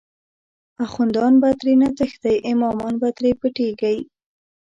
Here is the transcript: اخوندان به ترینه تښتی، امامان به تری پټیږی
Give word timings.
اخوندان 0.85 1.33
به 1.41 1.49
ترینه 1.59 1.87
تښتی، 1.97 2.35
امامان 2.51 2.93
به 3.01 3.09
تری 3.17 3.31
پټیږی 3.39 3.97